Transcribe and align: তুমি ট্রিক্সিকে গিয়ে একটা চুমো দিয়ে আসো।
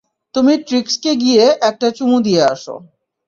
তুমি 0.35 0.53
ট্রিক্সিকে 0.67 1.11
গিয়ে 1.15 1.45
একটা 1.61 1.87
চুমো 1.91 2.17
দিয়ে 2.25 2.41
আসো। 2.53 2.75